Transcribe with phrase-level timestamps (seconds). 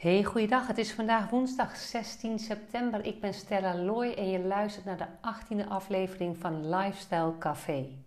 [0.00, 0.66] Hey, goeiedag.
[0.66, 3.04] Het is vandaag woensdag 16 september.
[3.04, 5.06] Ik ben Stella Loy en je luistert naar de
[5.64, 7.98] 18e aflevering van Lifestyle Café.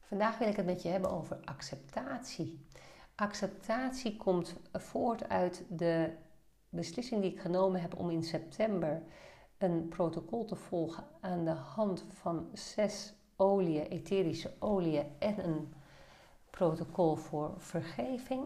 [0.00, 2.66] Vandaag wil ik het met je hebben over acceptatie.
[3.14, 6.12] Acceptatie komt voort uit de
[6.68, 9.02] beslissing die ik genomen heb om in september
[9.58, 15.74] een protocol te volgen aan de hand van zes oliën, etherische oliën en een
[16.50, 18.44] protocol voor vergeving.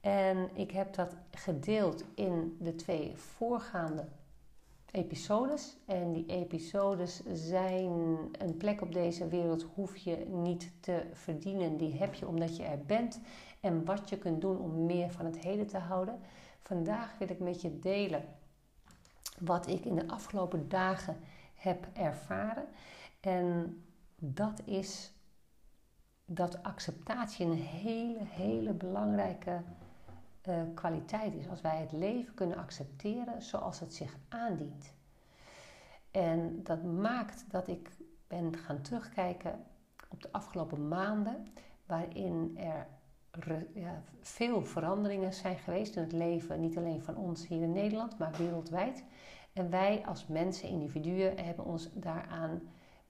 [0.00, 4.08] En ik heb dat gedeeld in de twee voorgaande
[4.90, 5.76] episodes.
[5.86, 11.76] En die episodes zijn een plek op deze wereld hoef je niet te verdienen.
[11.76, 13.20] Die heb je omdat je er bent
[13.60, 16.20] en wat je kunt doen om meer van het heden te houden.
[16.62, 18.24] Vandaag wil ik met je delen
[19.38, 21.16] wat ik in de afgelopen dagen
[21.54, 22.64] heb ervaren.
[23.20, 23.76] En
[24.16, 25.12] dat is
[26.24, 29.62] dat acceptatie een hele, hele belangrijke
[30.48, 31.48] uh, kwaliteit is.
[31.48, 34.94] Als wij het leven kunnen accepteren zoals het zich aandient.
[36.10, 37.90] En dat maakt dat ik
[38.26, 39.64] ben gaan terugkijken
[40.08, 41.46] op de afgelopen maanden,
[41.86, 42.86] waarin er
[43.74, 48.18] ja, veel veranderingen zijn geweest in het leven, niet alleen van ons hier in Nederland,
[48.18, 49.04] maar wereldwijd.
[49.52, 52.60] En wij als mensen, individuen, hebben ons daaraan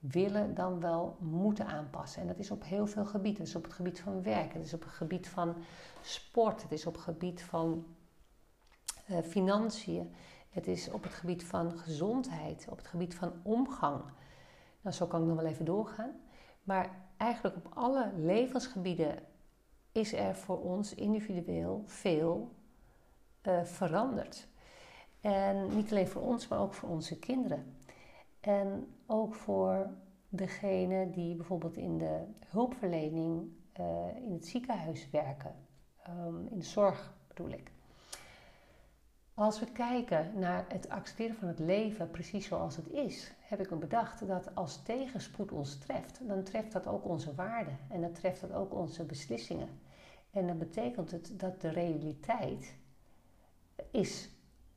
[0.01, 2.21] willen dan wel moeten aanpassen.
[2.21, 3.39] En dat is op heel veel gebieden.
[3.39, 5.55] Het is op het gebied van werk, het is op het gebied van
[6.01, 7.85] sport, het is op het gebied van
[9.09, 10.15] uh, financiën,
[10.49, 14.01] het is op het gebied van gezondheid, op het gebied van omgang.
[14.81, 16.11] Nou, zo kan ik nog wel even doorgaan.
[16.63, 19.19] Maar eigenlijk op alle levensgebieden
[19.91, 22.55] is er voor ons individueel veel
[23.43, 24.47] uh, veranderd.
[25.21, 27.75] En niet alleen voor ons, maar ook voor onze kinderen.
[28.41, 29.89] En ook voor
[30.29, 35.55] degene die bijvoorbeeld in de hulpverlening uh, in het ziekenhuis werken,
[36.09, 37.71] um, in de zorg bedoel ik.
[39.33, 43.69] Als we kijken naar het accepteren van het leven precies zoals het is, heb ik
[43.69, 48.11] me bedacht dat als tegenspoed ons treft, dan treft dat ook onze waarden en dan
[48.11, 49.69] treft dat ook onze beslissingen.
[50.31, 52.75] En dan betekent het dat de realiteit
[53.91, 54.29] is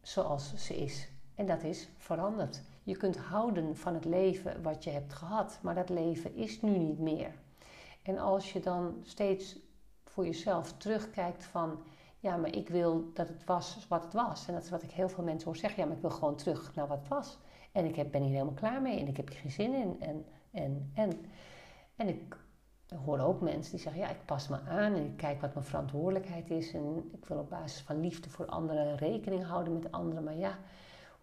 [0.03, 1.09] zoals ze is.
[1.35, 2.63] En dat is veranderd.
[2.85, 6.79] Je kunt houden van het leven wat je hebt gehad, maar dat leven is nu
[6.79, 7.35] niet meer.
[8.03, 9.59] En als je dan steeds
[10.05, 11.83] voor jezelf terugkijkt van,
[12.19, 14.47] ja, maar ik wil dat het was wat het was.
[14.47, 16.37] En dat is wat ik heel veel mensen hoor zeggen, ja, maar ik wil gewoon
[16.37, 17.39] terug naar wat het was.
[17.73, 20.01] En ik ben hier helemaal klaar mee en ik heb er geen zin in.
[20.01, 21.27] En, en, en.
[21.97, 22.37] En ik
[23.05, 25.67] hoor ook mensen die zeggen, ja, ik pas me aan en ik kijk wat mijn
[25.67, 26.73] verantwoordelijkheid is.
[26.73, 30.25] En ik wil op basis van liefde voor anderen rekening houden met anderen.
[30.25, 30.59] Maar ja,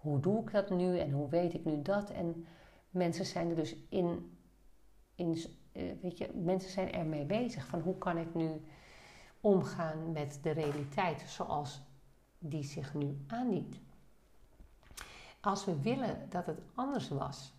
[0.01, 2.09] hoe doe ik dat nu en hoe weet ik nu dat?
[2.09, 2.45] En
[2.89, 4.37] mensen zijn er dus in,
[5.15, 5.37] in
[5.71, 8.61] eh, weet je, mensen zijn ermee bezig van hoe kan ik nu
[9.41, 11.81] omgaan met de realiteit zoals
[12.39, 13.79] die zich nu aandient.
[15.41, 17.53] Als we willen dat het anders was,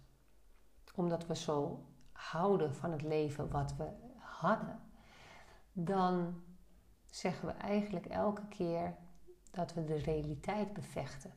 [0.95, 3.89] omdat we zo houden van het leven wat we
[4.19, 4.81] hadden,
[5.73, 6.43] dan
[7.11, 8.97] zeggen we eigenlijk elke keer
[9.51, 11.33] dat we de realiteit bevechten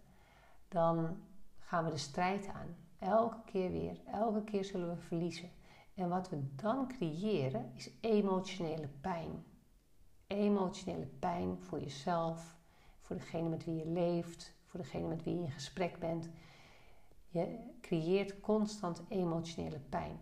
[0.75, 1.18] dan
[1.59, 2.75] gaan we de strijd aan.
[3.00, 3.97] Elke keer weer.
[4.12, 5.50] Elke keer zullen we verliezen.
[5.94, 9.44] En wat we dan creëren is emotionele pijn.
[10.28, 12.58] Emotionele pijn voor jezelf,
[13.02, 16.30] voor degene met wie je leeft, voor degene met wie je in gesprek bent.
[17.28, 20.19] Je creëert constant emotionele pijn.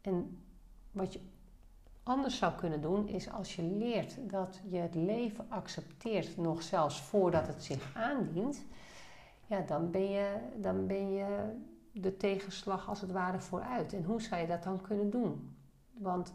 [0.00, 0.44] En
[0.90, 1.20] wat je
[2.02, 7.00] anders zou kunnen doen, is als je leert dat je het leven accepteert, nog zelfs
[7.02, 8.64] voordat het zich aandient,
[9.46, 11.56] ja, dan ben, je, dan ben je
[11.92, 13.92] de tegenslag als het ware vooruit.
[13.92, 15.56] En hoe zou je dat dan kunnen doen?
[15.92, 16.34] Want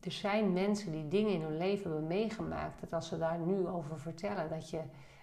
[0.00, 3.66] er zijn mensen die dingen in hun leven hebben meegemaakt, dat als ze daar nu
[3.66, 4.82] over vertellen, dat je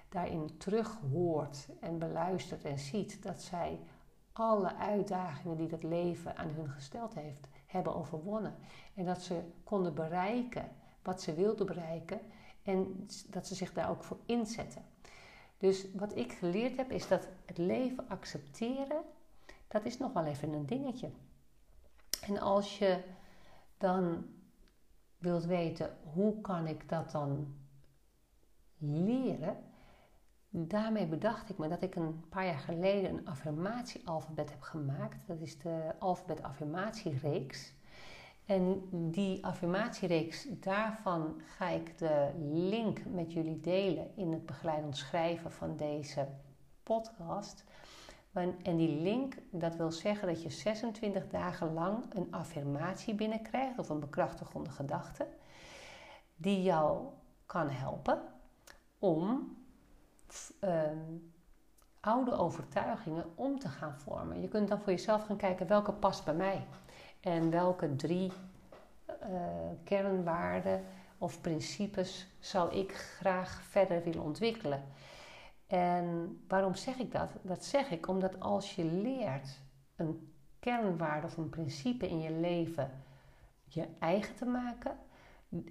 [0.10, 3.80] daarin terug hoort en beluistert en ziet dat zij
[4.32, 8.56] alle uitdagingen die dat leven aan hun gesteld heeft, hebben overwonnen.
[8.94, 10.70] En dat ze konden bereiken
[11.04, 12.20] wat ze wilden bereiken
[12.64, 14.82] en dat ze zich daar ook voor inzetten.
[15.60, 19.04] Dus wat ik geleerd heb is dat het leven accepteren,
[19.68, 21.10] dat is nog wel even een dingetje.
[22.22, 23.04] En als je
[23.78, 24.26] dan
[25.18, 27.56] wilt weten hoe kan ik dat dan
[28.78, 29.58] leren,
[30.50, 35.28] daarmee bedacht ik me dat ik een paar jaar geleden een affirmatie-alfabet heb gemaakt.
[35.28, 37.74] Dat is de alfabet-affirmatiereeks.
[38.50, 45.52] En die affirmatiereeks, daarvan ga ik de link met jullie delen in het begeleidend schrijven
[45.52, 46.28] van deze
[46.84, 47.64] podcast.
[48.34, 53.90] En die link, dat wil zeggen dat je 26 dagen lang een affirmatie binnenkrijgt of
[53.90, 55.28] een bekrachtigende gedachte,
[56.36, 57.08] die jou
[57.46, 58.22] kan helpen.
[59.00, 59.58] om
[60.60, 60.98] ehm,
[62.00, 64.42] oude overtuigingen om te gaan vormen.
[64.42, 66.68] Je kunt dan voor jezelf gaan kijken welke past bij mij
[67.20, 68.32] en welke drie
[69.08, 69.40] uh,
[69.84, 70.84] kernwaarden
[71.18, 74.84] of principes zou ik graag verder willen ontwikkelen.
[75.68, 77.30] En waarom zeg ik dat?
[77.42, 79.60] Dat zeg ik omdat als je leert
[79.96, 82.92] een kernwaarde of een principe in je leven
[83.64, 84.98] je eigen te maken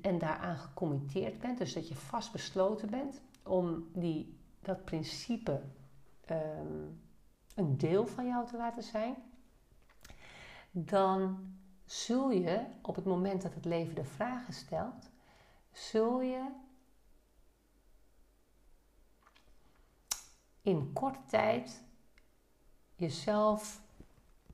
[0.02, 5.60] en daaraan gecommitteerd bent, dus dat je vastbesloten bent om die, dat principe
[6.24, 6.86] ehm,
[7.54, 9.16] een deel van jou te laten zijn,
[10.70, 11.38] dan
[11.84, 15.10] zul je op het moment dat het leven de vragen stelt,
[15.72, 16.50] zul je
[20.62, 21.82] in korte tijd
[22.94, 23.80] jezelf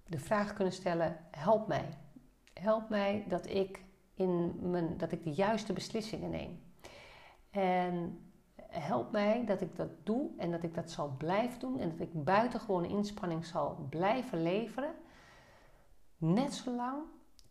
[0.06, 1.98] de vraag kunnen stellen: help mij.
[2.52, 3.84] Help mij dat ik,
[4.14, 6.62] in mijn, dat ik de juiste beslissingen neem.
[7.50, 8.18] En
[8.56, 12.00] help mij dat ik dat doe en dat ik dat zal blijven doen en dat
[12.00, 14.94] ik buitengewone inspanning zal blijven leveren.
[16.24, 17.02] Net zolang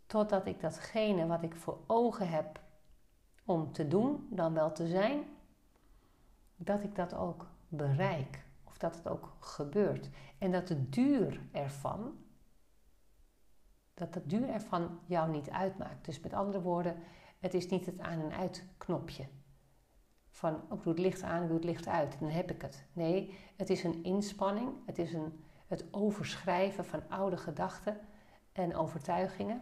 [0.06, 2.62] totdat ik datgene wat ik voor ogen heb
[3.46, 5.24] om te doen, dan wel te zijn,
[6.56, 8.46] dat ik dat ook bereik.
[8.64, 10.10] Of dat het ook gebeurt.
[10.38, 12.18] En dat de duur ervan,
[13.94, 16.06] dat de duur ervan jou niet uitmaakt.
[16.06, 16.96] Dus met andere woorden,
[17.40, 19.28] het is niet het aan- en uitknopje.
[20.30, 22.62] Van, oh, ik doe het licht aan, ik doe het licht uit, dan heb ik
[22.62, 22.86] het.
[22.94, 27.98] Nee, het is een inspanning, het is een, het overschrijven van oude gedachten
[28.54, 29.62] en overtuigingen.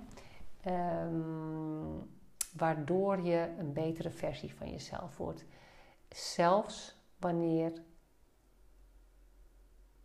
[0.67, 2.09] Um,
[2.51, 5.45] waardoor je een betere versie van jezelf wordt.
[6.09, 7.81] Zelfs wanneer,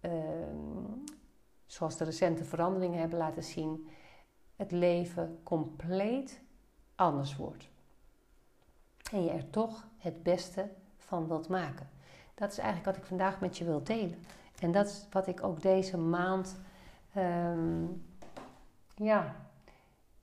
[0.01, 0.93] ehm,
[1.67, 3.89] zoals de recente veranderingen hebben laten zien,
[4.57, 6.41] het leven compleet
[6.95, 7.69] anders wordt.
[9.13, 11.89] En je er toch het beste van wilt maken.
[12.35, 14.25] Dat is eigenlijk wat ik vandaag met je wil delen.
[14.61, 16.61] En dat is wat ik ook deze maand
[17.13, 17.85] ehm,
[18.97, 19.35] ja,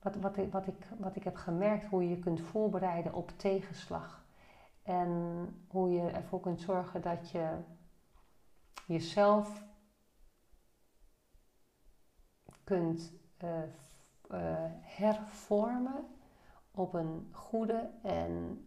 [0.02, 4.24] wat, wat, wat, ik, wat ik heb gemerkt, hoe je je kunt voorbereiden op tegenslag.
[4.82, 5.10] En
[5.68, 7.58] hoe je ervoor kunt zorgen dat je
[8.86, 9.64] jezelf
[12.64, 13.12] kunt
[13.44, 13.50] uh,
[14.30, 16.06] uh, hervormen
[16.70, 18.64] op een goede en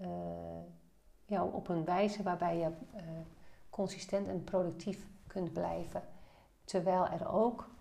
[0.00, 0.08] uh,
[1.24, 2.70] ja, op een wijze waarbij je
[3.70, 6.02] consistent en productief kunt blijven.
[6.64, 7.79] Terwijl er ook eh,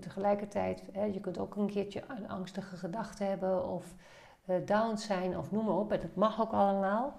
[0.00, 3.94] tegelijkertijd, hè, je kunt ook een keertje een angstige gedachte hebben of
[4.46, 5.90] uh, down zijn of noem maar op.
[5.90, 7.16] Dat mag ook allemaal.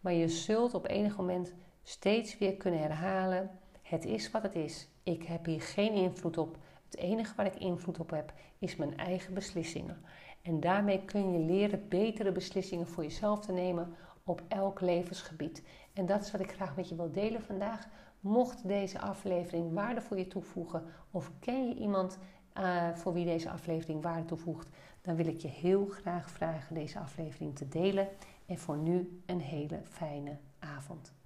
[0.00, 3.50] Maar je zult op enig moment steeds weer kunnen herhalen:
[3.82, 4.88] het is wat het is.
[5.02, 6.56] Ik heb hier geen invloed op.
[6.84, 10.04] Het enige waar ik invloed op heb is mijn eigen beslissingen.
[10.42, 13.94] En daarmee kun je leren betere beslissingen voor jezelf te nemen
[14.24, 15.62] op elk levensgebied.
[16.00, 17.88] En dat is wat ik graag met je wil delen vandaag.
[18.20, 22.18] Mocht deze aflevering waarde voor je toevoegen of ken je iemand
[22.58, 24.68] uh, voor wie deze aflevering waarde toevoegt,
[25.00, 28.08] dan wil ik je heel graag vragen deze aflevering te delen.
[28.46, 31.19] En voor nu een hele fijne avond.